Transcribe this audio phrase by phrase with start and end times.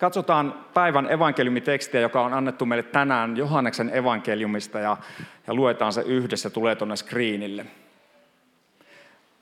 [0.00, 4.96] Katsotaan päivän evankeliumitekstiä, joka on annettu meille tänään Johanneksen evankeliumista ja,
[5.46, 7.66] ja luetaan se yhdessä, tulee tuonne screenille.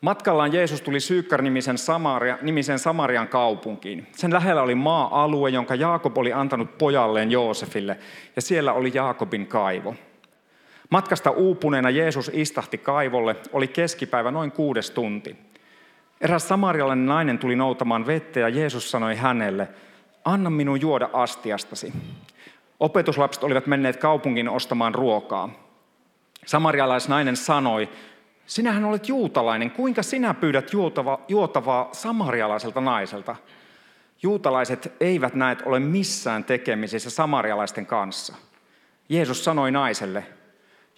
[0.00, 4.06] Matkallaan Jeesus tuli Syykkar-nimisen Samaria, nimisen Samarian kaupunkiin.
[4.12, 7.98] Sen lähellä oli maa-alue, jonka Jaakob oli antanut pojalleen Joosefille,
[8.36, 9.94] ja siellä oli Jaakobin kaivo.
[10.90, 15.36] Matkasta uupuneena Jeesus istahti kaivolle, oli keskipäivä noin kuudes tunti.
[16.20, 19.68] Eräs samarialainen nainen tuli noutamaan vettä ja Jeesus sanoi hänelle,
[20.28, 21.92] anna minun juoda astiastasi.
[22.80, 25.50] Opetuslapset olivat menneet kaupungin ostamaan ruokaa.
[26.46, 27.88] Samarialaisnainen sanoi,
[28.46, 33.36] sinähän olet juutalainen, kuinka sinä pyydät juotavaa, juotavaa samarialaiselta naiselta?
[34.22, 38.34] Juutalaiset eivät näet ole missään tekemisissä samarialaisten kanssa.
[39.08, 40.24] Jeesus sanoi naiselle,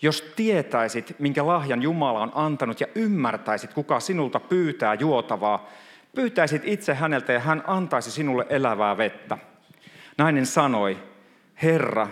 [0.03, 5.69] jos tietäisit, minkä lahjan Jumala on antanut ja ymmärtäisit, kuka sinulta pyytää juotavaa,
[6.15, 9.39] pyytäisit itse häneltä ja hän antaisi sinulle elävää vettä.
[10.19, 10.99] Nainen sanoi,
[11.63, 12.09] Herra,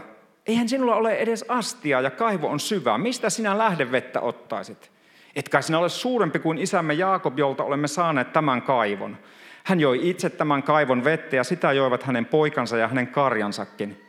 [0.47, 2.99] eihän sinulla ole edes astia ja kaivo on syvä.
[2.99, 4.91] Mistä sinä lähdevettä ottaisit?
[5.37, 9.19] Etkä sinä ole suurempi kuin isämme Jaakob, jolta olemme saaneet tämän kaivon.
[9.65, 14.05] Hän joi itse tämän kaivon vettä ja sitä joivat hänen poikansa ja hänen karjansakin.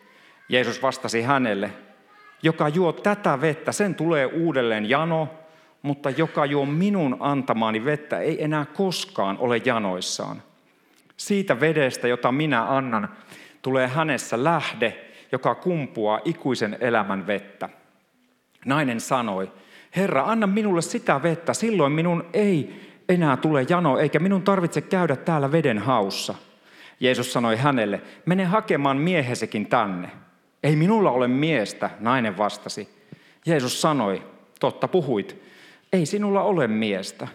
[0.50, 1.72] Jeesus vastasi hänelle,
[2.44, 5.30] joka juo tätä vettä, sen tulee uudelleen jano,
[5.82, 10.44] mutta joka juo minun antamaani vettä, ei enää koskaan ole janoissaan.
[11.18, 13.10] Siitä vedestä, jota minä annan,
[13.62, 17.70] tulee hänessä lähde, joka kumpuaa ikuisen elämän vettä.
[18.66, 19.52] Nainen sanoi,
[19.96, 25.16] Herra, anna minulle sitä vettä, silloin minun ei enää tule jano, eikä minun tarvitse käydä
[25.16, 26.36] täällä veden haussa.
[27.00, 30.10] Jeesus sanoi hänelle, mene hakemaan miehesekin tänne.
[30.64, 32.90] Ei minulla ole miestä, nainen vastasi.
[33.46, 34.24] Jeesus sanoi,
[34.60, 35.49] totta puhuit,
[35.94, 37.28] ei sinulla ole miestä.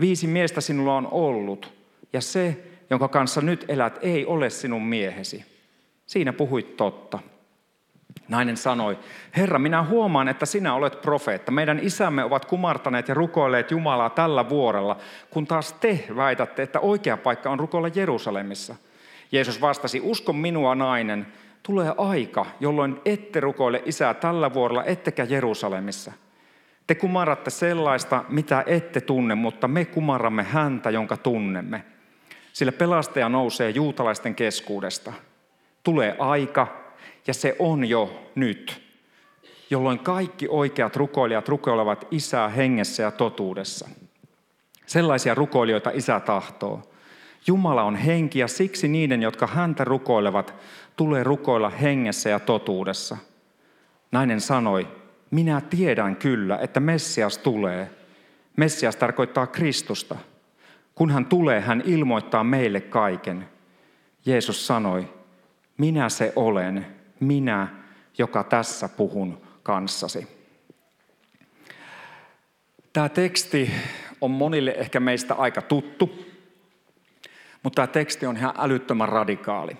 [0.00, 1.72] Viisi miestä sinulla on ollut,
[2.12, 2.56] ja se,
[2.90, 5.44] jonka kanssa nyt elät, ei ole sinun miehesi.
[6.06, 7.18] Siinä puhuit totta.
[8.28, 8.98] Nainen sanoi,
[9.36, 11.52] Herra, minä huomaan, että sinä olet profeetta.
[11.52, 14.96] Meidän isämme ovat kumartaneet ja rukoilleet Jumalaa tällä vuorella,
[15.30, 18.74] kun taas te väitätte, että oikea paikka on rukoilla Jerusalemissa.
[19.32, 21.26] Jeesus vastasi, usko minua nainen,
[21.62, 26.12] tulee aika, jolloin ette rukoile isää tällä vuorella, ettekä Jerusalemissa.
[26.86, 31.84] Te kumarratte sellaista, mitä ette tunne, mutta me kumarramme häntä, jonka tunnemme.
[32.52, 35.12] Sillä pelastaja nousee juutalaisten keskuudesta.
[35.82, 36.66] Tulee aika,
[37.26, 38.82] ja se on jo nyt,
[39.70, 43.88] jolloin kaikki oikeat rukoilijat rukoilevat isää hengessä ja totuudessa.
[44.86, 46.82] Sellaisia rukoilijoita isä tahtoo.
[47.46, 50.54] Jumala on henki ja siksi niiden, jotka häntä rukoilevat,
[50.96, 53.16] tulee rukoilla hengessä ja totuudessa.
[54.12, 54.88] Nainen sanoi,
[55.30, 57.90] minä tiedän kyllä, että Messias tulee.
[58.56, 60.16] Messias tarkoittaa Kristusta.
[60.94, 63.48] Kun hän tulee, hän ilmoittaa meille kaiken.
[64.26, 65.08] Jeesus sanoi,
[65.78, 66.86] minä se olen,
[67.20, 67.68] minä,
[68.18, 70.28] joka tässä puhun kanssasi.
[72.92, 73.70] Tämä teksti
[74.20, 76.26] on monille ehkä meistä aika tuttu,
[77.62, 79.76] mutta tämä teksti on ihan älyttömän radikaali.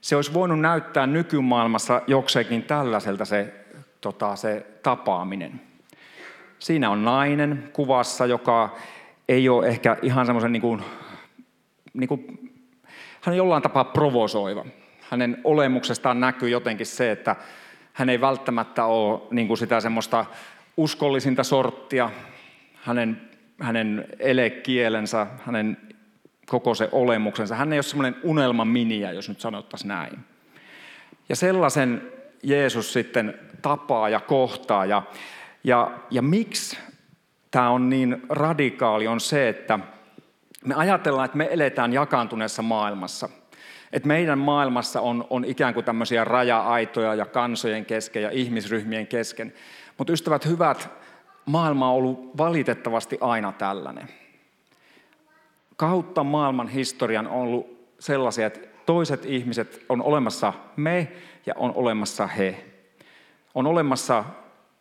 [0.00, 3.63] Se olisi voinut näyttää nykymaailmassa jokseenkin tällaiselta se,
[4.04, 5.60] tota, se tapaaminen.
[6.58, 8.76] Siinä on nainen kuvassa, joka
[9.28, 10.82] ei ole ehkä ihan semmoisen, niin kuin,
[11.94, 12.52] niin kuin,
[13.20, 14.64] hän on jollain tapaa provosoiva.
[15.10, 17.36] Hänen olemuksestaan näkyy jotenkin se, että
[17.92, 20.24] hän ei välttämättä ole niin kuin sitä semmoista
[20.76, 22.10] uskollisinta sorttia.
[22.74, 23.20] Hänen,
[23.60, 25.76] hänen elekielensä, hänen
[26.46, 27.54] koko se olemuksensa.
[27.54, 30.18] Hän ei ole semmoinen unelmaminiä, jos nyt sanottaisiin näin.
[31.28, 32.12] Ja sellaisen
[32.44, 34.86] Jeesus sitten tapaa ja kohtaa.
[34.86, 35.02] Ja,
[35.64, 36.78] ja, ja miksi
[37.50, 39.78] tämä on niin radikaali on se, että
[40.64, 43.28] me ajatellaan, että me eletään jakaantuneessa maailmassa.
[43.92, 49.52] Että meidän maailmassa on, on ikään kuin tämmöisiä raja-aitoja ja kansojen kesken ja ihmisryhmien kesken.
[49.98, 50.90] Mutta ystävät hyvät,
[51.46, 54.08] maailma on ollut valitettavasti aina tällainen
[55.76, 61.12] kautta maailman historian on ollut sellaisia, että toiset ihmiset on olemassa me
[61.46, 62.64] ja on olemassa he.
[63.54, 64.24] On olemassa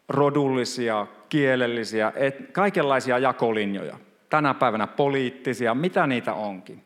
[0.10, 4.00] rodullisia, kielellisiä, et, kaikenlaisia jakolinjoja.
[4.30, 6.84] Tänä päivänä poliittisia, mitä niitä onkin.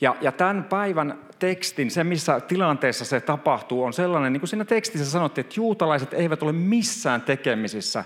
[0.00, 4.64] Ja, ja tämän päivän tekstin, se missä tilanteessa se tapahtuu, on sellainen, niin kuin siinä
[4.64, 8.04] tekstissä sanottiin, että juutalaiset eivät ole missään tekemisissä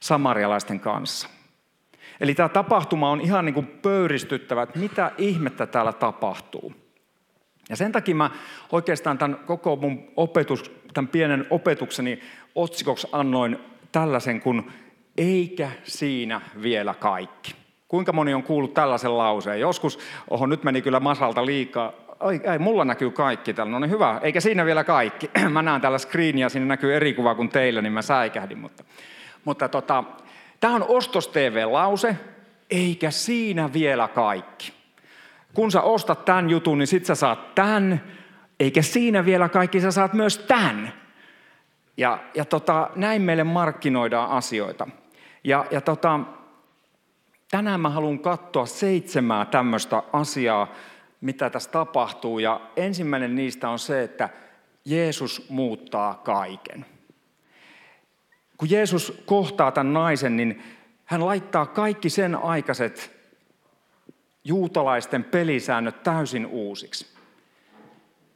[0.00, 1.28] samarialaisten kanssa.
[2.20, 6.74] Eli tämä tapahtuma on ihan niin kuin pöyristyttävä, että mitä ihmettä täällä tapahtuu.
[7.70, 8.30] Ja sen takia mä
[8.72, 12.20] oikeastaan tämän koko mun opetus, tämän pienen opetukseni
[12.54, 13.58] otsikoksi annoin
[13.92, 14.72] tällaisen kuin
[15.16, 17.54] eikä siinä vielä kaikki.
[17.88, 19.60] Kuinka moni on kuullut tällaisen lauseen?
[19.60, 19.98] Joskus,
[20.30, 23.70] oho nyt meni kyllä masalta liikaa, Oi, ei, mulla näkyy kaikki täällä.
[23.70, 25.30] No niin hyvä, eikä siinä vielä kaikki.
[25.48, 28.58] Mä näen täällä screenia, siinä näkyy eri kuva kuin teillä, niin mä säikähdin.
[28.58, 28.84] Mutta,
[29.44, 30.04] mutta tota,
[30.60, 32.16] tämä on Ostos TV-lause,
[32.70, 34.69] eikä siinä vielä kaikki.
[35.54, 38.04] Kun sä ostat tämän jutun, niin sit sä saat tämän,
[38.60, 40.92] eikä siinä vielä kaikki, sä saat myös tämän.
[41.96, 44.88] Ja, ja tota, näin meille markkinoidaan asioita.
[45.44, 46.20] Ja, ja tota,
[47.50, 50.72] tänään mä haluan katsoa seitsemää tämmöistä asiaa,
[51.20, 52.38] mitä tässä tapahtuu.
[52.38, 54.28] Ja ensimmäinen niistä on se, että
[54.84, 56.86] Jeesus muuttaa kaiken.
[58.56, 60.62] Kun Jeesus kohtaa tämän naisen, niin
[61.04, 63.19] hän laittaa kaikki sen aikaiset
[64.44, 67.06] juutalaisten pelisäännöt täysin uusiksi.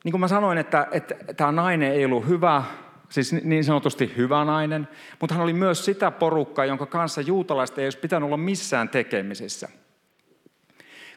[0.04, 2.62] Niin kuin mä sanoin, että, että tämä nainen ei ollut hyvä,
[3.08, 4.88] siis niin sanotusti hyvä nainen,
[5.20, 9.68] mutta hän oli myös sitä porukkaa, jonka kanssa juutalaiset ei olisi pitänyt olla missään tekemisissä.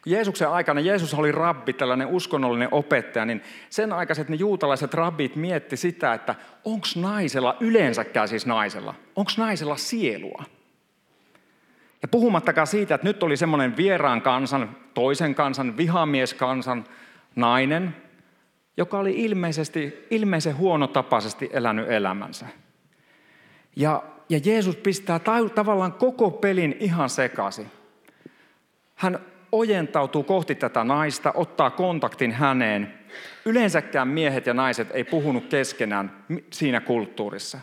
[0.05, 5.77] Jeesuksen aikana, Jeesus oli rabbi, tällainen uskonnollinen opettaja, niin sen aikaiset ne juutalaiset rabbit mietti
[5.77, 6.35] sitä, että
[6.65, 10.43] onko naisella, yleensäkään siis naisella, onko naisella sielua?
[12.01, 16.85] Ja puhumattakaan siitä, että nyt oli semmoinen vieraan kansan, toisen kansan, vihamieskansan
[17.35, 17.95] nainen,
[18.77, 22.45] joka oli ilmeisesti, ilmeisen huonotapaisesti elänyt elämänsä.
[23.75, 25.19] Ja, ja Jeesus pistää
[25.55, 27.71] tavallaan koko pelin ihan sekaisin.
[28.95, 29.19] Hän
[29.51, 32.93] ojentautuu kohti tätä naista, ottaa kontaktin häneen.
[33.45, 36.11] Yleensäkään miehet ja naiset ei puhunut keskenään
[36.53, 37.59] siinä kulttuurissa.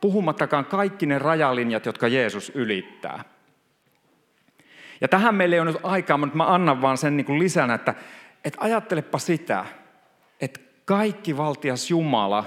[0.00, 3.24] Puhumattakaan kaikki ne rajalinjat, jotka Jeesus ylittää.
[5.00, 7.74] Ja tähän meillä ei ole nyt aikaa, mutta mä annan vaan sen niin kuin lisänä,
[7.74, 7.94] että,
[8.44, 9.66] että ajattelepa sitä,
[10.40, 12.44] että kaikki valtias Jumala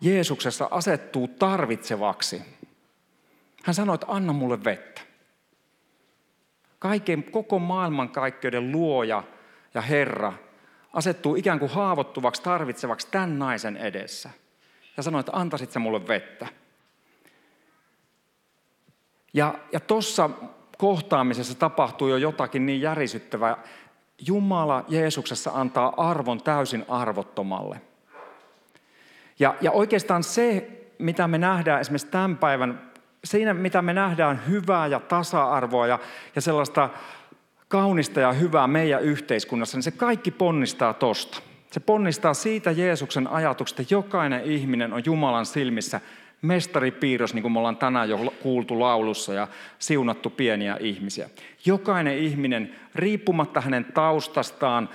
[0.00, 2.42] Jeesuksessa asettuu tarvitsevaksi.
[3.64, 5.04] Hän sanoi, että anna mulle vettä
[6.84, 9.22] kaiken, koko maailmankaikkeuden luoja
[9.74, 10.32] ja Herra
[10.92, 14.30] asettuu ikään kuin haavoittuvaksi, tarvitsevaksi tämän naisen edessä.
[14.96, 16.46] Ja sanoi, että antaisit sä mulle vettä.
[19.34, 20.30] Ja, ja tuossa
[20.78, 23.56] kohtaamisessa tapahtuu jo jotakin niin järisyttävää.
[24.26, 27.80] Jumala Jeesuksessa antaa arvon täysin arvottomalle.
[29.38, 32.92] Ja, ja oikeastaan se, mitä me nähdään esimerkiksi tämän päivän
[33.24, 35.98] siinä, mitä me nähdään hyvää ja tasa-arvoa ja,
[36.34, 36.90] ja sellaista
[37.68, 41.42] kaunista ja hyvää meidän yhteiskunnassa, niin se kaikki ponnistaa tosta.
[41.70, 46.00] Se ponnistaa siitä Jeesuksen ajatuksesta, että jokainen ihminen on Jumalan silmissä
[46.44, 49.48] mestaripiirros, niin kuin me ollaan tänään jo kuultu laulussa ja
[49.78, 51.30] siunattu pieniä ihmisiä.
[51.64, 54.88] Jokainen ihminen, riippumatta hänen taustastaan,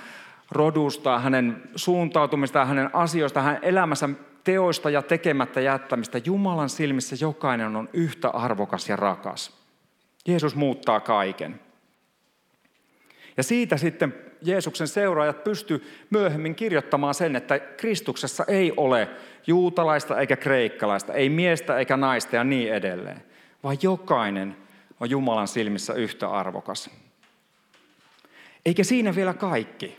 [0.52, 4.10] rodustaan, hänen suuntautumistaan, hänen asioistaan, hänen elämänsä
[4.44, 9.60] teoista ja tekemättä jättämistä Jumalan silmissä jokainen on yhtä arvokas ja rakas.
[10.28, 11.60] Jeesus muuttaa kaiken.
[13.38, 19.10] Ja siitä sitten Jeesuksen seuraajat pysty myöhemmin kirjoittamaan sen, että Kristuksessa ei ole
[19.48, 23.24] juutalaista eikä kreikkalaista, ei miestä eikä naista ja niin edelleen,
[23.64, 24.58] vaan jokainen
[25.00, 26.90] on Jumalan silmissä yhtä arvokas.
[28.66, 29.98] Eikä siinä vielä kaikki.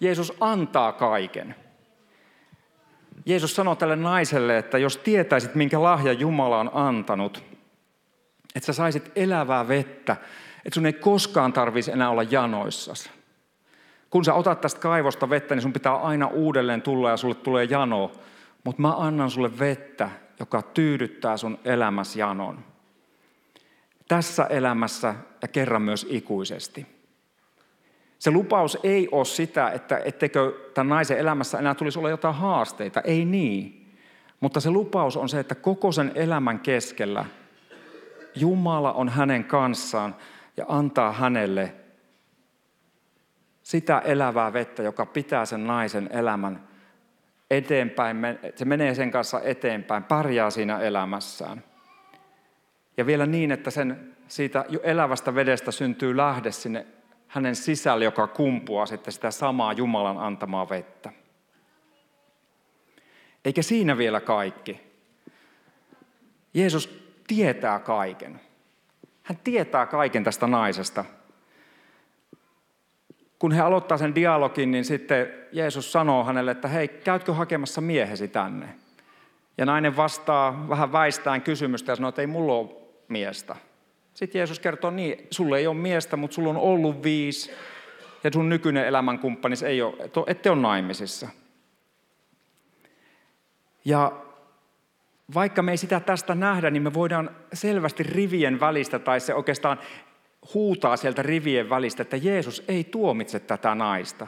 [0.00, 1.54] Jeesus antaa kaiken.
[3.26, 7.42] Jeesus sanoi tälle naiselle, että jos tietäisit, minkä lahja Jumala on antanut,
[8.54, 10.16] että sä saisit elävää vettä,
[10.56, 13.10] että sun ei koskaan tarvitsisi enää olla janoissasi.
[14.14, 17.64] Kun sä otat tästä kaivosta vettä, niin sun pitää aina uudelleen tulla ja sulle tulee
[17.64, 18.12] jano.
[18.64, 20.10] Mutta mä annan sulle vettä,
[20.40, 22.58] joka tyydyttää sun elämässä janon.
[24.08, 26.86] Tässä elämässä ja kerran myös ikuisesti.
[28.18, 33.00] Se lupaus ei ole sitä, että etteikö tämän naisen elämässä enää tulisi olla jotain haasteita.
[33.00, 33.90] Ei niin.
[34.40, 37.24] Mutta se lupaus on se, että koko sen elämän keskellä
[38.34, 40.16] Jumala on hänen kanssaan
[40.56, 41.74] ja antaa hänelle
[43.64, 46.68] sitä elävää vettä, joka pitää sen naisen elämän
[47.50, 48.16] eteenpäin.
[48.56, 51.64] Se menee sen kanssa eteenpäin, pärjää siinä elämässään.
[52.96, 56.86] Ja vielä niin, että sen siitä elävästä vedestä syntyy lähde sinne
[57.28, 61.12] hänen sisällä, joka kumpuaa sitten sitä samaa Jumalan antamaa vettä.
[63.44, 64.80] Eikä siinä vielä kaikki.
[66.54, 68.40] Jeesus tietää kaiken.
[69.22, 71.04] Hän tietää kaiken tästä naisesta.
[73.38, 78.28] Kun he aloittaa sen dialogin, niin sitten Jeesus sanoo hänelle, että hei, käytkö hakemassa miehesi
[78.28, 78.68] tänne?
[79.58, 82.70] Ja nainen vastaa vähän väistään kysymystä ja sanoo, että ei mulla ole
[83.08, 83.56] miestä.
[84.14, 87.50] Sitten Jeesus kertoo niin, sulle ei ole miestä, mutta sulla on ollut viisi,
[88.24, 89.94] ja sun nykyinen elämänkumppani ei ole,
[90.26, 91.28] ette ole naimisissa.
[93.84, 94.12] Ja
[95.34, 99.78] vaikka me ei sitä tästä nähdä, niin me voidaan selvästi rivien välistä, tai se oikeastaan
[100.54, 104.26] huutaa sieltä rivien välistä, että Jeesus ei tuomitse tätä naista.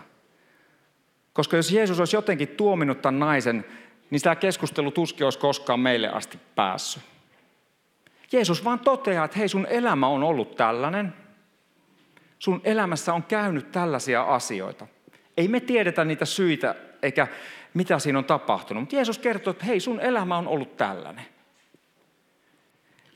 [1.32, 3.64] Koska jos Jeesus olisi jotenkin tuominut tämän naisen,
[4.10, 7.02] niin tämä keskustelu tuskin olisi koskaan meille asti päässyt.
[8.32, 11.14] Jeesus vaan toteaa, että hei sun elämä on ollut tällainen.
[12.38, 14.86] Sun elämässä on käynyt tällaisia asioita.
[15.36, 17.26] Ei me tiedetä niitä syitä eikä
[17.74, 18.82] mitä siinä on tapahtunut.
[18.82, 21.24] Mutta Jeesus kertoo, että hei sun elämä on ollut tällainen.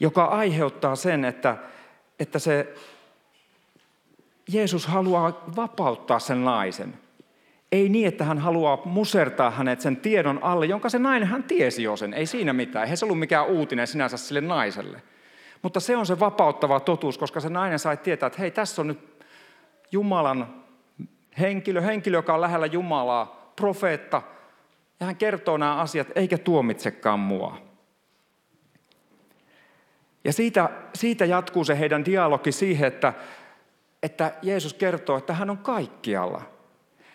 [0.01, 1.57] Joka aiheuttaa sen, että,
[2.21, 2.75] että se
[4.53, 6.95] Jeesus haluaa vapauttaa sen naisen.
[7.73, 11.83] Ei niin, että hän haluaa musertaa hänet sen tiedon alle, jonka se nainen hän tiesi
[11.83, 12.15] jo sen.
[12.15, 12.89] Ei siinä mitään.
[12.89, 15.03] Ei se ollut mikään uutinen sinänsä sille naiselle.
[15.63, 18.89] Mutta se on se vapauttava totuus, koska se nainen sai tietää, että hei, tässä on
[18.89, 19.25] nyt
[19.93, 20.55] Jumalan
[21.39, 24.23] henkilö, henkilö, joka on lähellä Jumalaa, profeetta,
[25.01, 27.70] ja hän kertoo nämä asiat, eikä tuomitsekaan mua.
[30.25, 33.13] Ja siitä, siitä jatkuu se heidän dialogi siihen, että,
[34.03, 36.43] että Jeesus kertoo, että hän on kaikkialla.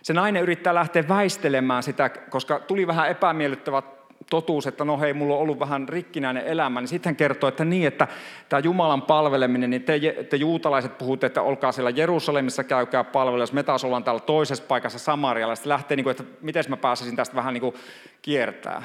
[0.01, 3.81] Se nainen yrittää lähteä väistelemään sitä, koska tuli vähän epämiellyttävä
[4.29, 7.65] totuus, että no hei, mulla on ollut vähän rikkinäinen elämä, niin sitten hän kertoo, että
[7.65, 8.07] niin, että
[8.49, 13.63] tämä Jumalan palveleminen, niin te, te juutalaiset puhutte, että olkaa siellä Jerusalemissa, käykää palvelua, me
[13.63, 17.35] taas ollaan täällä toisessa paikassa Samarialla, sitten lähtee, niin kuin, että miten mä pääsisin tästä
[17.35, 17.75] vähän niin kuin
[18.21, 18.83] kiertää.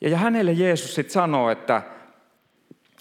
[0.00, 1.82] Ja, ja hänelle Jeesus sitten sanoo, että,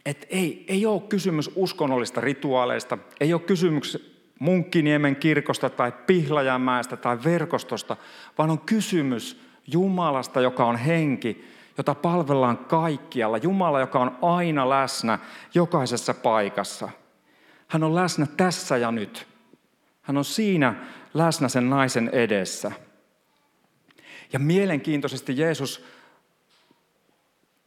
[0.07, 7.17] että ei, ei ole kysymys uskonnollista rituaaleista, ei ole kysymys Munkkiniemen kirkosta tai Pihlajanmäestä tai
[7.23, 7.97] verkostosta,
[8.37, 11.45] vaan on kysymys Jumalasta, joka on henki,
[11.77, 13.37] jota palvellaan kaikkialla.
[13.37, 15.19] Jumala, joka on aina läsnä
[15.53, 16.89] jokaisessa paikassa.
[17.67, 19.27] Hän on läsnä tässä ja nyt.
[20.01, 20.75] Hän on siinä
[21.13, 22.71] läsnä sen naisen edessä.
[24.33, 25.85] Ja mielenkiintoisesti Jeesus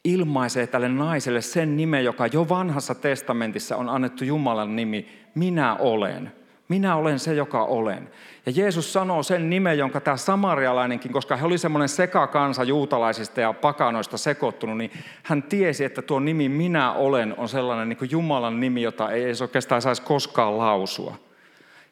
[0.05, 6.33] ilmaisee tälle naiselle sen nimen, joka jo vanhassa testamentissa on annettu Jumalan nimi, minä olen.
[6.69, 8.11] Minä olen se, joka olen.
[8.47, 13.53] Ja Jeesus sanoo sen nimen, jonka tämä samarialainenkin, koska he oli semmoinen sekakansa juutalaisista ja
[13.53, 14.91] pakanoista sekoittunut, niin
[15.23, 19.25] hän tiesi, että tuo nimi minä olen on sellainen niin kuin Jumalan nimi, jota ei
[19.25, 21.15] edes oikeastaan saisi koskaan lausua.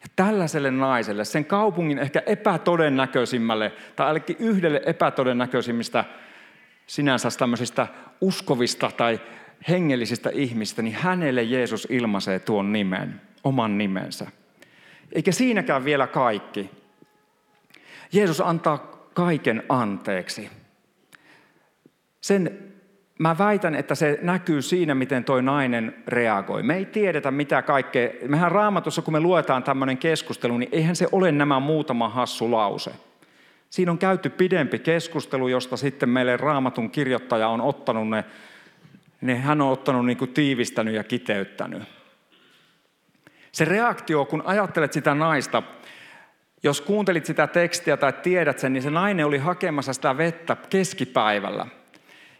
[0.03, 6.05] Ja tällaiselle naiselle, sen kaupungin ehkä epätodennäköisimmälle, tai ainakin yhdelle epätodennäköisimmistä
[6.88, 7.87] sinänsä tämmöisistä
[8.21, 9.21] uskovista tai
[9.68, 14.26] hengellisistä ihmistä, niin hänelle Jeesus ilmaisee tuon nimen, oman nimensä.
[15.12, 16.71] Eikä siinäkään vielä kaikki.
[18.12, 18.78] Jeesus antaa
[19.14, 20.50] kaiken anteeksi.
[22.21, 22.59] Sen
[23.18, 26.62] mä väitän, että se näkyy siinä, miten toi nainen reagoi.
[26.62, 28.11] Me ei tiedetä mitä kaikkea.
[28.28, 32.90] Mehän raamatussa, kun me luetaan tämmöinen keskustelu, niin eihän se ole nämä muutama hassu lause.
[33.70, 38.25] Siinä on käyty pidempi keskustelu, josta sitten meille raamatun kirjoittaja on ottanut ne,
[39.20, 41.82] ne hän on ottanut niin kuin tiivistänyt ja kiteyttänyt.
[43.52, 45.62] Se reaktio, kun ajattelet sitä naista,
[46.62, 51.66] jos kuuntelit sitä tekstiä tai tiedät sen, niin se nainen oli hakemassa sitä vettä keskipäivällä.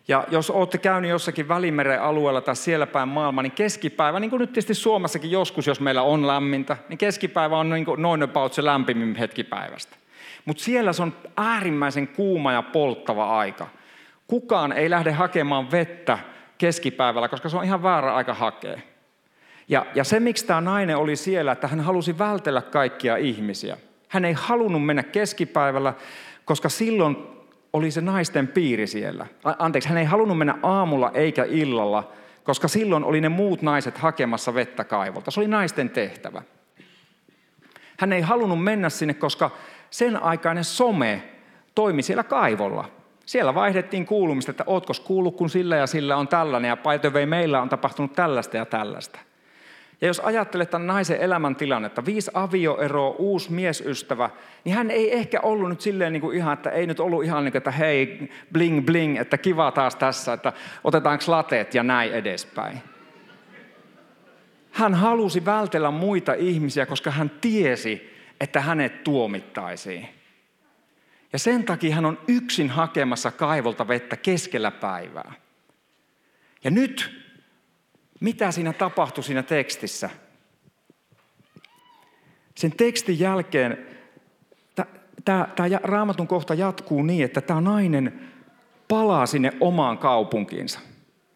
[0.09, 4.41] Ja jos olette käynyt jossakin Välimeren alueella tai siellä päin maailmaa, niin keskipäivä, niin kuin
[4.41, 8.53] nyt tietysti Suomessakin joskus, jos meillä on lämmintä, niin keskipäivä on niin kuin noin about
[8.53, 9.97] se lämpimmin hetki päivästä.
[10.45, 13.67] Mutta siellä se on äärimmäisen kuuma ja polttava aika.
[14.27, 16.19] Kukaan ei lähde hakemaan vettä
[16.59, 18.79] keskipäivällä, koska se on ihan väärä aika hakea.
[19.69, 23.77] Ja, ja se, miksi tämä nainen oli siellä, että hän halusi vältellä kaikkia ihmisiä.
[24.09, 25.95] Hän ei halunnut mennä keskipäivällä,
[26.45, 27.17] koska silloin
[27.73, 29.27] oli se naisten piiri siellä.
[29.59, 32.13] Anteeksi, hän ei halunnut mennä aamulla eikä illalla,
[32.45, 35.31] koska silloin oli ne muut naiset hakemassa vettä kaivolta.
[35.31, 36.43] Se oli naisten tehtävä.
[37.99, 39.51] Hän ei halunnut mennä sinne, koska
[39.91, 41.23] sen aikainen some
[41.75, 42.91] toimi siellä kaivolla.
[43.27, 46.77] Siellä vaihdettiin kuulumista, että ootko kuullut, kun sillä ja sillä on tällainen, ja
[47.13, 49.19] by meillä on tapahtunut tällaista ja tällaista.
[50.01, 54.31] Ja jos ajattelet tämän naisen elämäntilannetta, viisi avioeroa, uusi miesystävä,
[54.65, 57.45] niin hän ei ehkä ollut nyt silleen niin kuin ihan, että ei nyt ollut ihan
[57.45, 60.53] niin kuin, että hei, bling bling, että kiva taas tässä, että
[60.85, 62.83] otetaanko lateet ja näin edespäin.
[64.71, 70.09] Hän halusi vältellä muita ihmisiä, koska hän tiesi, että hänet tuomittaisiin.
[71.33, 75.33] Ja sen takia hän on yksin hakemassa kaivolta vettä keskellä päivää.
[76.65, 77.25] Ja nyt
[78.21, 80.11] mitä siinä tapahtui siinä tekstissä?
[82.55, 83.87] Sen tekstin jälkeen
[85.25, 85.47] tämä
[85.83, 88.21] raamatun kohta jatkuu niin, että tämä nainen
[88.89, 90.81] palaa sinne omaan kaupunkiinsa.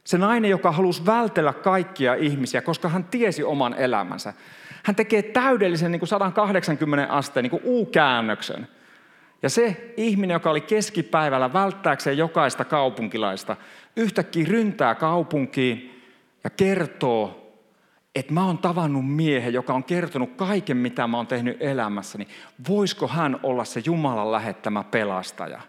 [0.04, 4.34] Se nainen, joka halusi vältellä kaikkia ihmisiä, koska hän tiesi oman elämänsä.
[4.82, 8.68] Hän tekee täydellisen niin kuin 180 asteen niin kuin U-käännöksen.
[9.42, 13.56] Ja se ihminen, joka oli keskipäivällä välttääkseen jokaista kaupunkilaista,
[13.96, 16.02] yhtäkkiä ryntää kaupunkiin
[16.44, 17.38] ja kertoo,
[18.14, 22.28] että mä oon tavannut miehen, joka on kertonut kaiken, mitä mä oon tehnyt elämässäni.
[22.68, 25.60] Voisiko hän olla se Jumalan lähettämä pelastaja?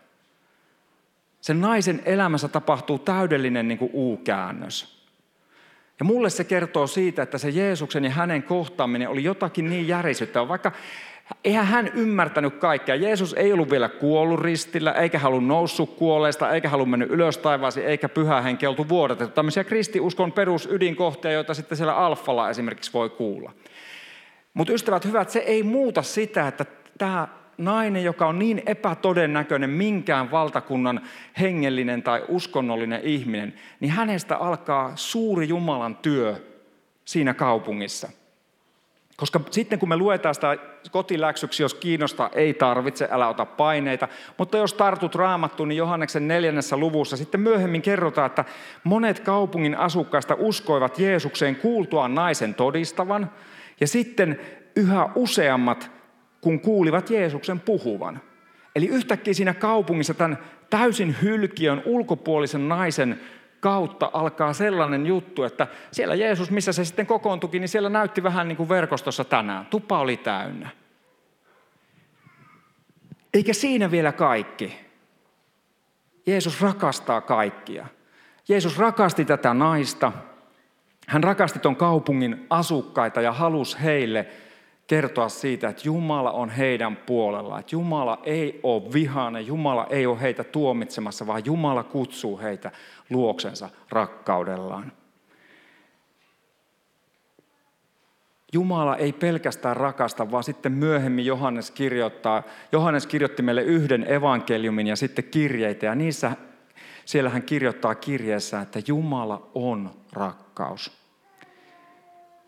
[1.42, 5.03] Sen naisen elämässä tapahtuu täydellinen niin kuin U-käännös.
[6.00, 10.48] Ja mulle se kertoo siitä, että se Jeesuksen ja hänen kohtaaminen oli jotakin niin järisyttävää,
[10.48, 10.72] vaikka
[11.44, 12.96] eihän hän ymmärtänyt kaikkea.
[12.96, 17.86] Jeesus ei ollut vielä kuollut ristillä, eikä halunnut noussut kuolleesta, eikä halunnut mennyt ylös taivaasi,
[17.86, 19.36] eikä pyhä henki oltu vuodatettu.
[19.36, 23.52] Tämmöisiä kristiuskon perusydinkohtia, joita sitten siellä alfalla esimerkiksi voi kuulla.
[24.54, 26.66] Mutta ystävät hyvät, se ei muuta sitä, että
[26.98, 31.02] tämä nainen, joka on niin epätodennäköinen minkään valtakunnan
[31.40, 36.36] hengellinen tai uskonnollinen ihminen, niin hänestä alkaa suuri Jumalan työ
[37.06, 38.10] siinä kaupungissa–
[39.18, 40.58] koska sitten kun me luetaan sitä
[40.92, 44.08] kotiläksyksi, jos kiinnostaa, ei tarvitse, älä ota paineita.
[44.38, 48.46] Mutta jos tartut raamattuun, niin Johanneksen neljännessä luvussa sitten myöhemmin kerrotaan, että
[48.84, 53.32] monet kaupungin asukkaista uskoivat Jeesukseen kuultuaan naisen todistavan.
[53.80, 54.40] Ja sitten
[54.76, 55.92] yhä useammat,
[56.44, 58.22] kun kuulivat Jeesuksen puhuvan.
[58.76, 60.38] Eli yhtäkkiä siinä kaupungissa tämän
[60.70, 63.20] täysin hylkiön ulkopuolisen naisen
[63.60, 68.48] kautta alkaa sellainen juttu, että siellä Jeesus, missä se sitten kokoontukin, niin siellä näytti vähän
[68.48, 69.66] niin kuin verkostossa tänään.
[69.66, 70.70] Tupa oli täynnä.
[73.34, 74.80] Eikä siinä vielä kaikki.
[76.26, 77.86] Jeesus rakastaa kaikkia.
[78.48, 80.12] Jeesus rakasti tätä naista.
[81.08, 84.28] Hän rakasti tuon kaupungin asukkaita ja halusi heille
[84.88, 87.60] kertoa siitä, että Jumala on heidän puolella.
[87.60, 92.72] Että Jumala ei ole vihainen, Jumala ei ole heitä tuomitsemassa, vaan Jumala kutsuu heitä
[93.10, 94.92] luoksensa rakkaudellaan.
[98.54, 104.96] Jumala ei pelkästään rakasta, vaan sitten myöhemmin Johannes kirjoittaa, Johannes kirjoitti meille yhden evankeliumin ja
[104.96, 106.32] sitten kirjeitä ja niissä
[107.06, 110.92] siellä hän kirjoittaa kirjeessä, että Jumala on rakkaus.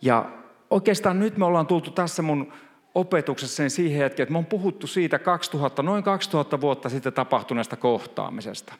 [0.01, 0.25] Ja
[0.69, 2.53] oikeastaan nyt me ollaan tultu tässä mun
[2.95, 8.73] opetuksessa siihen hetkeen, että me on puhuttu siitä 2000, noin 2000 vuotta sitten tapahtuneesta kohtaamisesta.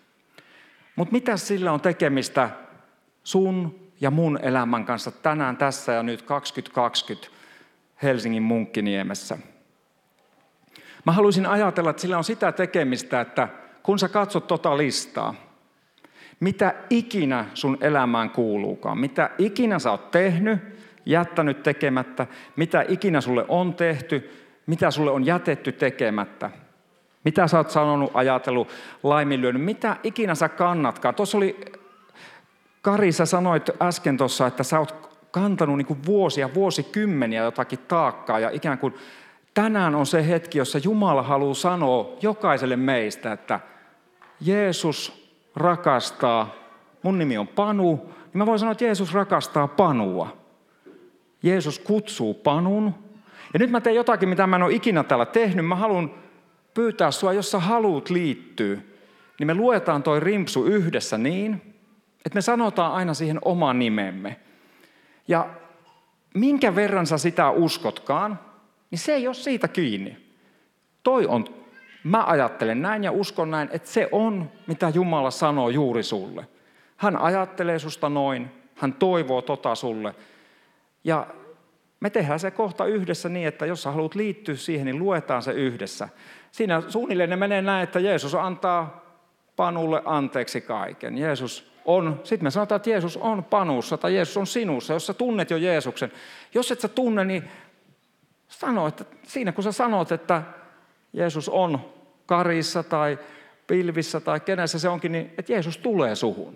[0.96, 2.50] Mutta mitä sillä on tekemistä
[3.24, 7.28] sun ja mun elämän kanssa tänään, tässä ja nyt 2020
[8.04, 9.38] Helsingin Munkkiniemessä?
[11.06, 13.48] Mä haluaisin ajatella, että sillä on sitä tekemistä, että
[13.84, 15.36] kun sä katsot tota listaa,
[16.40, 20.60] mitä ikinä sun elämään kuuluukaan, mitä ikinä sä oot tehnyt,
[21.06, 24.32] jättänyt tekemättä, mitä ikinä sulle on tehty,
[24.66, 26.52] mitä sulle on jätetty tekemättä.
[27.26, 28.70] Mitä sä oot sanonut, ajatellut,
[29.04, 31.16] laiminlyönyt, mitä ikinä sä kannatkaan.
[31.16, 31.62] Tuossa oli,
[32.82, 38.50] Kari, sä sanoit äsken tuossa, että sä oot kantanut niin vuosia, vuosikymmeniä jotakin taakkaa ja
[38.50, 38.94] ikään kuin
[39.54, 43.60] tänään on se hetki, jossa Jumala haluaa sanoa jokaiselle meistä, että
[44.42, 46.56] Jeesus rakastaa,
[47.04, 50.45] mun nimi on Panu, niin mä voin sanoa, että Jeesus rakastaa Panua.
[51.46, 52.94] Jeesus kutsuu Panun.
[53.54, 55.66] Ja nyt mä teen jotakin, mitä mä en ole ikinä täällä tehnyt.
[55.66, 56.12] Mä haluan
[56.74, 58.78] pyytää sua, jos sä haluat liittyä,
[59.40, 61.54] niin me luetaan toi rimpsu yhdessä niin,
[62.26, 64.40] että me sanotaan aina siihen oma nimemme.
[65.28, 65.50] Ja
[66.34, 68.40] minkä verran sä sitä uskotkaan,
[68.92, 70.18] niin se ei ole siitä kiinni.
[71.04, 71.46] Toi on,
[72.04, 76.48] mä ajattelen näin ja uskon näin, että se on, mitä Jumala sanoo juuri sulle.
[76.98, 80.16] Hän ajattelee susta noin, hän toivoo tota sulle.
[81.06, 81.28] Ja
[82.00, 85.52] me tehdään se kohta yhdessä niin, että jos sä haluat liittyä siihen, niin luetaan se
[85.52, 86.10] yhdessä.
[86.52, 89.06] Siinä suunnilleen ne menee näin, että Jeesus antaa
[89.56, 91.18] Panulle anteeksi kaiken.
[91.18, 95.14] Jeesus on, sitten me sanotaan, että Jeesus on panussa tai Jeesus on sinussa, jos sä
[95.14, 96.12] tunnet jo Jeesuksen.
[96.54, 97.44] Jos et sä tunne, niin
[98.48, 100.42] sano, että siinä kun sä sanot, että
[101.14, 101.80] Jeesus on
[102.26, 103.20] karissa tai
[103.68, 106.56] pilvissä tai kenessä se onkin, niin että Jeesus tulee suhun.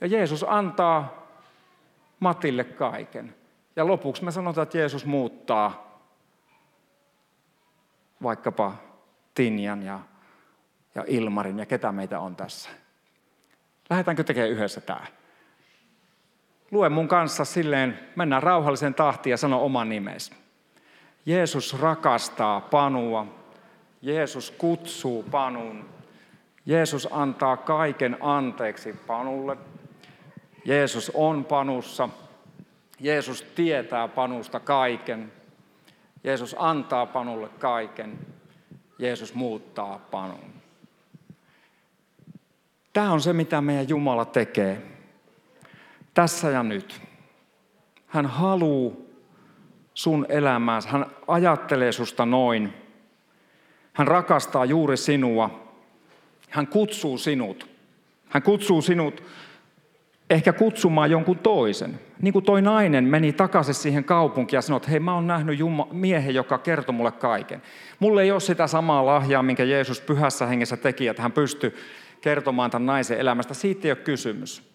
[0.00, 1.19] Ja Jeesus antaa
[2.20, 3.34] Matille kaiken.
[3.76, 6.00] Ja lopuksi me sanotaan, että Jeesus muuttaa
[8.22, 8.74] vaikkapa
[9.34, 10.00] Tinjan ja,
[10.94, 12.70] ja Ilmarin ja ketä meitä on tässä.
[13.90, 15.06] Lähdetäänkö tekemään yhdessä tämä?
[16.70, 20.32] Lue mun kanssa silleen, mennään rauhalliseen tahtiin ja sano oman nimesi.
[21.26, 23.26] Jeesus rakastaa Panua.
[24.02, 25.84] Jeesus kutsuu Panun.
[26.66, 29.56] Jeesus antaa kaiken anteeksi Panulle.
[30.64, 32.08] Jeesus on Panussa.
[33.00, 35.32] Jeesus tietää Panusta kaiken.
[36.24, 38.18] Jeesus antaa Panulle kaiken.
[38.98, 40.50] Jeesus muuttaa Panun.
[42.92, 44.82] Tämä on se, mitä meidän Jumala tekee.
[46.14, 47.00] Tässä ja nyt.
[48.06, 48.94] Hän haluaa
[49.94, 50.88] sun elämäänsä.
[50.88, 52.72] Hän ajattelee susta noin.
[53.92, 55.68] Hän rakastaa juuri sinua.
[56.50, 57.68] Hän kutsuu sinut.
[58.28, 59.22] Hän kutsuu sinut
[60.30, 62.00] ehkä kutsumaan jonkun toisen.
[62.22, 65.58] Niin kuin toi nainen meni takaisin siihen kaupunkiin ja sanoi, että hei mä oon nähnyt
[65.58, 67.62] Jumma, miehen, joka kertoi mulle kaiken.
[67.98, 71.74] Mulle ei ole sitä samaa lahjaa, minkä Jeesus pyhässä hengessä teki, että hän pystyi
[72.20, 73.54] kertomaan tämän naisen elämästä.
[73.54, 74.70] Siitä ei ole kysymys.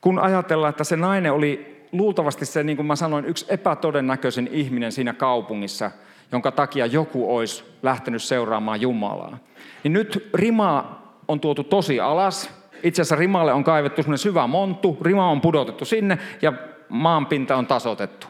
[0.00, 4.92] Kun ajatellaan, että se nainen oli luultavasti se, niin kuin mä sanoin, yksi epätodennäköisin ihminen
[4.92, 5.90] siinä kaupungissa,
[6.32, 9.38] jonka takia joku olisi lähtenyt seuraamaan Jumalaa.
[9.84, 12.50] Niin nyt rima on tuotu tosi alas,
[12.82, 16.52] itse asiassa rimalle on kaivettu semmoinen syvä monttu, rima on pudotettu sinne ja
[16.88, 18.26] maanpinta on tasotettu.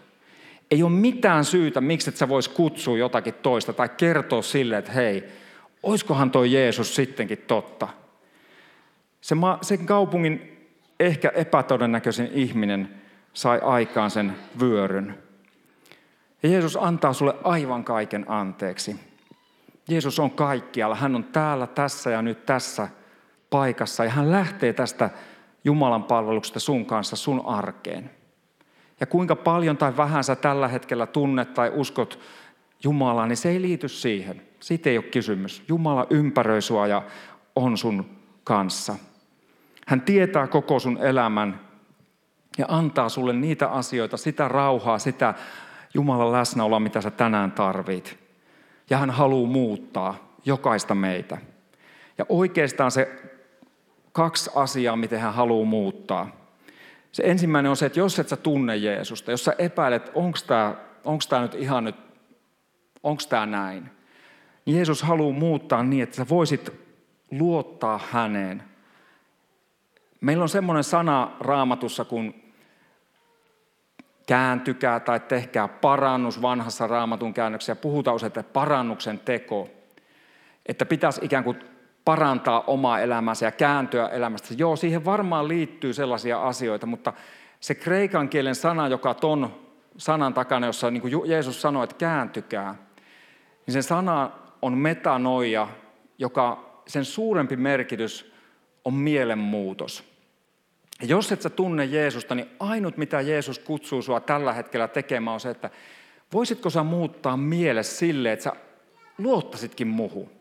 [0.70, 4.92] Ei ole mitään syytä, miksi et sä vois kutsua jotakin toista tai kertoa sille, että
[4.92, 5.24] hei,
[5.82, 7.88] oiskohan toi Jeesus sittenkin totta.
[9.20, 10.66] Se ma- sen kaupungin
[11.00, 12.94] ehkä epätodennäköisin ihminen
[13.32, 15.18] sai aikaan sen vyöryn.
[16.42, 18.96] Ja Jeesus antaa sulle aivan kaiken anteeksi.
[19.88, 20.94] Jeesus on kaikkialla.
[20.94, 22.88] Hän on täällä, tässä ja nyt tässä
[23.50, 25.10] paikassa ja hän lähtee tästä
[25.64, 28.10] Jumalan palveluksesta sun kanssa sun arkeen.
[29.00, 32.18] Ja kuinka paljon tai vähän sä tällä hetkellä tunnet tai uskot
[32.84, 34.42] Jumalaa, niin se ei liity siihen.
[34.60, 35.62] Siitä ei ole kysymys.
[35.68, 37.02] Jumala ympäröi sua ja
[37.56, 38.10] on sun
[38.44, 38.94] kanssa.
[39.86, 41.60] Hän tietää koko sun elämän
[42.58, 45.34] ja antaa sulle niitä asioita, sitä rauhaa, sitä
[45.94, 48.18] Jumalan läsnäoloa, mitä sä tänään tarvit.
[48.90, 51.38] Ja hän haluaa muuttaa jokaista meitä.
[52.18, 53.22] Ja oikeastaan se
[54.18, 56.36] kaksi asiaa, miten hän haluaa muuttaa.
[57.12, 60.74] Se ensimmäinen on se, että jos et sä tunne Jeesusta, jos sä epäilet, onko tämä
[61.04, 61.96] onks tää nyt ihan nyt,
[63.02, 63.90] onko tämä näin,
[64.66, 66.72] niin Jeesus haluaa muuttaa niin, että sä voisit
[67.30, 68.62] luottaa häneen.
[70.20, 72.52] Meillä on semmoinen sana raamatussa kuin
[74.26, 77.76] kääntykää tai tehkää parannus vanhassa raamatun käännöksessä.
[77.76, 79.70] Puhutaan usein, että parannuksen teko.
[80.66, 81.77] Että pitäisi ikään kuin
[82.08, 84.54] parantaa omaa elämäänsä ja kääntyä elämästä.
[84.58, 87.12] Joo, siihen varmaan liittyy sellaisia asioita, mutta
[87.60, 89.54] se kreikan kielen sana, joka ton
[89.96, 92.74] sanan takana, jossa niin kuin Jeesus sanoi, että kääntykää,
[93.66, 94.30] niin sen sana
[94.62, 95.68] on metanoia,
[96.18, 98.32] joka sen suurempi merkitys
[98.84, 100.04] on mielenmuutos.
[101.00, 105.34] Ja jos et sä tunne Jeesusta, niin ainut mitä Jeesus kutsuu sua tällä hetkellä tekemään
[105.34, 105.70] on se, että
[106.32, 108.52] voisitko sä muuttaa mielessä sille, että sä
[109.18, 110.37] luottasitkin muhun.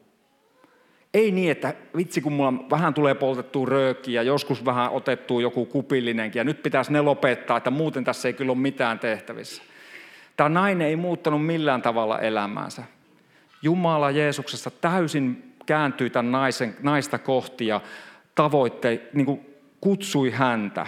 [1.14, 6.40] Ei niin, että vitsi kun mulla vähän tulee poltettua röökiä joskus vähän otettua joku kupillinenkin
[6.40, 9.64] ja nyt pitäisi ne lopettaa, että muuten tässä ei kyllä ole mitään tehtävissä.
[10.38, 12.84] Tämä nainen ei muuttanut millään tavalla elämäänsä.
[13.62, 17.82] Jumala Jeesuksessa täysin kääntyi tämän naisen, naista kohti ja
[18.36, 20.86] tavoitte, niin kuin kutsui häntä.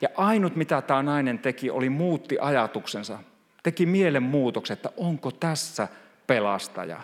[0.00, 3.18] Ja ainut mitä tämä nainen teki oli muutti ajatuksensa.
[3.62, 5.88] Teki mielenmuutoksen, että onko tässä
[6.26, 7.00] pelastaja.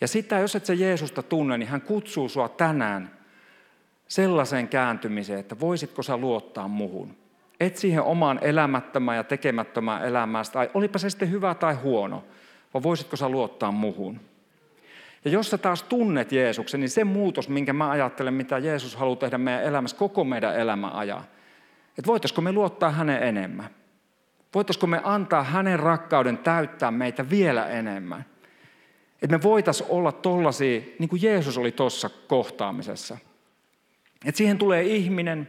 [0.00, 3.10] Ja sitä, jos et sä Jeesusta tunne, niin hän kutsuu sua tänään
[4.08, 7.16] sellaiseen kääntymiseen, että voisitko sä luottaa muhun.
[7.60, 12.24] Et siihen omaan elämättömään ja tekemättömään elämään, tai olipa se sitten hyvä tai huono,
[12.74, 14.20] vaan voisitko sä luottaa muhun.
[15.24, 19.16] Ja jos sä taas tunnet Jeesuksen, niin se muutos, minkä mä ajattelen, mitä Jeesus haluaa
[19.16, 21.24] tehdä meidän elämässä koko meidän elämän ajan,
[21.88, 23.70] että voitaisiko me luottaa hänen enemmän.
[24.54, 28.24] Voitaisiko me antaa hänen rakkauden täyttää meitä vielä enemmän.
[29.22, 33.18] Että me voitaisiin olla tollaisia, niin kuin Jeesus oli tuossa kohtaamisessa.
[34.26, 35.48] Että siihen tulee ihminen,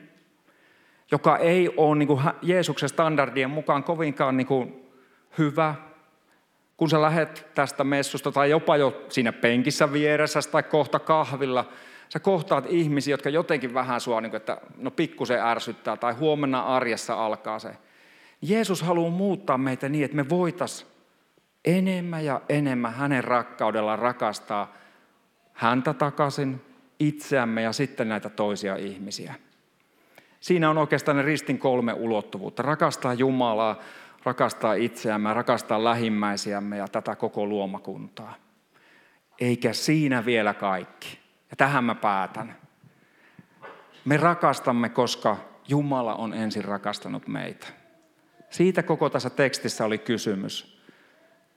[1.12, 4.86] joka ei ole niin kuin Jeesuksen standardien mukaan kovinkaan niin kuin
[5.38, 5.76] hyvä,
[6.78, 11.70] kun sä lähet tästä messusta tai jopa jo siinä penkissä vieressä tai kohta kahvilla,
[12.10, 16.62] sä kohtaat ihmisiä, jotka jotenkin vähän sua, niin kuin, että no pikkusen ärsyttää tai huomenna
[16.62, 17.72] arjessa alkaa se.
[18.42, 20.91] Jeesus haluaa muuttaa meitä niin, että me voitaisiin
[21.66, 24.74] enemmän ja enemmän hänen rakkaudellaan rakastaa
[25.54, 26.62] häntä takaisin,
[27.00, 29.36] itseämme ja sitten näitä toisia ihmisiä.
[30.40, 32.64] Siinä on oikeastaan ne ristin kolme ulottuvuutta.
[32.64, 33.80] Rakastaa Jumalaa,
[34.24, 38.36] rakastaa itseämme, rakastaa lähimmäisiämme ja tätä koko luomakuntaa.
[39.40, 41.20] Eikä siinä vielä kaikki.
[41.50, 42.56] Ja tähän mä päätän.
[44.06, 47.68] Me rakastamme, koska Jumala on ensin rakastanut meitä.
[48.50, 50.81] Siitä koko tässä tekstissä oli kysymys.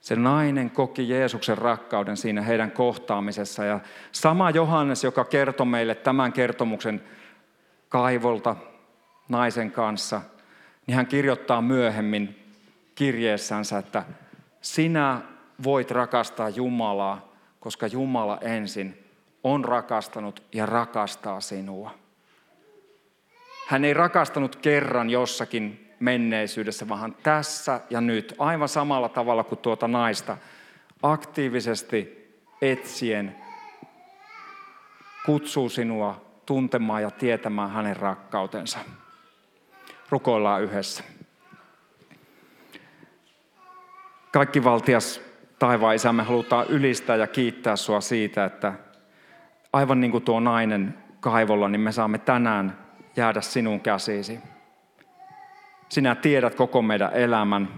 [0.05, 3.65] Se nainen koki Jeesuksen rakkauden siinä heidän kohtaamisessa.
[3.65, 3.79] Ja
[4.11, 7.03] sama Johannes, joka kertoi meille tämän kertomuksen
[7.89, 8.55] kaivolta
[9.29, 10.21] naisen kanssa,
[10.87, 12.53] niin hän kirjoittaa myöhemmin
[12.95, 14.03] kirjeessänsä, että
[14.61, 15.21] sinä
[15.63, 19.05] voit rakastaa Jumalaa, koska Jumala ensin
[19.43, 21.91] on rakastanut ja rakastaa sinua.
[23.67, 29.87] Hän ei rakastanut kerran jossakin menneisyydessä, vaan tässä ja nyt, aivan samalla tavalla kuin tuota
[29.87, 30.37] naista,
[31.03, 32.25] aktiivisesti
[32.61, 33.35] etsien
[35.25, 38.79] kutsuu sinua tuntemaan ja tietämään hänen rakkautensa.
[40.09, 41.03] Rukoillaan yhdessä.
[44.31, 45.21] Kaikki valtias
[45.59, 48.73] taivaan isä, me halutaan ylistää ja kiittää sua siitä, että
[49.73, 52.77] aivan niin kuin tuo nainen kaivolla, niin me saamme tänään
[53.15, 54.39] jäädä sinun käsisi.
[55.89, 57.69] Sinä tiedät koko meidän elämän.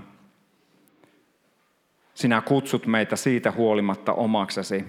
[2.13, 4.85] Sinä kutsut meitä siitä huolimatta omaksesi.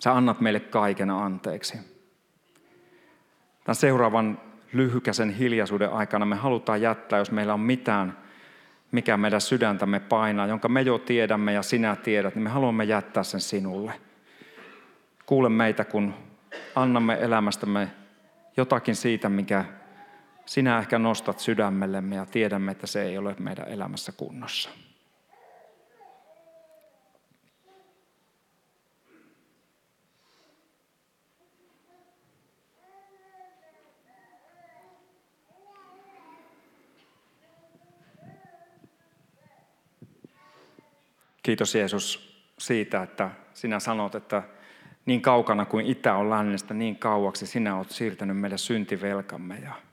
[0.00, 1.78] Sä annat meille kaiken anteeksi.
[3.64, 4.40] Tämän seuraavan
[4.72, 8.18] lyhykäisen hiljaisuuden aikana me halutaan jättää, jos meillä on mitään,
[8.92, 13.22] mikä meidän sydäntämme painaa, jonka me jo tiedämme ja sinä tiedät, niin me haluamme jättää
[13.22, 13.92] sen sinulle.
[15.26, 16.14] Kuule meitä, kun
[16.74, 17.88] annamme elämästämme
[18.56, 19.64] jotakin siitä, mikä
[20.48, 24.70] sinä ehkä nostat sydämellemme ja tiedämme, että se ei ole meidän elämässä kunnossa.
[41.42, 44.42] Kiitos Jeesus siitä, että sinä sanot, että
[45.06, 49.58] niin kaukana kuin itä on lännestä, niin kauaksi sinä olet siirtänyt meidän syntivelkamme.
[49.58, 49.87] Ja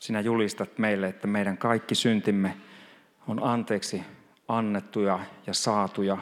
[0.00, 2.56] sinä julistat meille, että meidän kaikki syntimme
[3.28, 4.02] on anteeksi
[4.48, 6.18] annettuja ja saatuja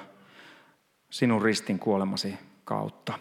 [1.10, 3.12] sinun ristin kuolemasi kautta.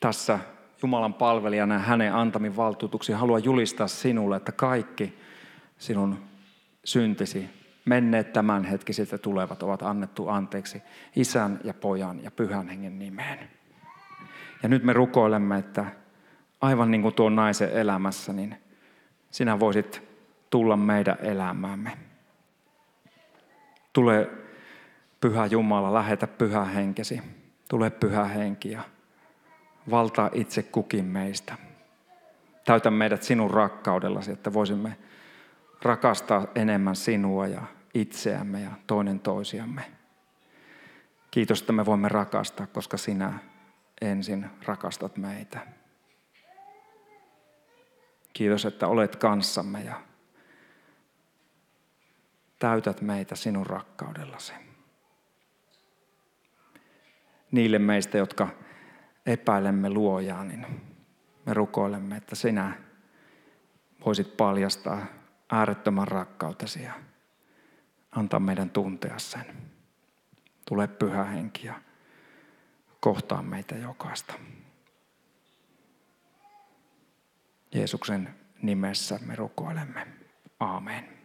[0.00, 0.38] Tässä
[0.82, 5.18] Jumalan palvelijana hänen antamin valtuutuksi haluan julistaa sinulle, että kaikki
[5.78, 6.18] sinun
[6.84, 7.50] syntisi
[7.84, 10.82] menneet tämänhetkiset ja tulevat ovat annettu anteeksi
[11.16, 13.50] isän ja pojan ja pyhän hengen nimeen.
[14.62, 15.86] Ja nyt me rukoilemme, että
[16.62, 18.56] aivan niin kuin tuon naisen elämässä, niin
[19.30, 20.02] sinä voisit
[20.50, 21.98] tulla meidän elämäämme.
[23.92, 24.30] Tule
[25.20, 27.22] pyhä Jumala, lähetä pyhä henkesi.
[27.68, 28.82] Tule pyhä henki ja
[29.90, 31.54] valtaa itse kukin meistä.
[32.64, 34.96] Täytä meidät sinun rakkaudellasi, että voisimme
[35.82, 37.62] rakastaa enemmän sinua ja
[37.94, 39.82] itseämme ja toinen toisiamme.
[41.30, 43.32] Kiitos, että me voimme rakastaa, koska sinä
[44.00, 45.60] ensin rakastat meitä.
[48.32, 50.00] Kiitos, että olet kanssamme ja
[52.58, 54.52] täytät meitä sinun rakkaudellasi.
[57.50, 58.48] Niille meistä, jotka
[59.26, 60.66] epäilemme luojaa, niin
[61.46, 62.72] me rukoilemme, että sinä
[64.06, 65.06] voisit paljastaa
[65.52, 66.92] äärettömän rakkautesi ja
[68.12, 69.44] antaa meidän tuntea sen.
[70.68, 71.74] Tule pyhä henki ja
[73.00, 74.34] kohtaa meitä jokaista.
[77.74, 80.06] Jeesuksen nimessä me rukoilemme.
[80.60, 81.21] Aamen.